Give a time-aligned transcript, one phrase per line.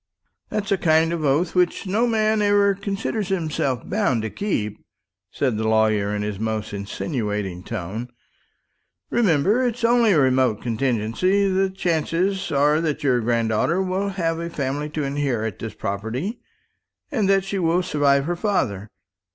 [0.49, 4.83] "That's a kind of oath which no man ever considers himself bound to keep,"
[5.29, 8.09] said the lawyer in his most insinuating tone.
[9.11, 11.47] "Remember, it's only a remote contingency.
[11.47, 16.39] The chances are that your granddaughter will have a family to inherit this property,
[17.11, 18.89] and that she will survive her father.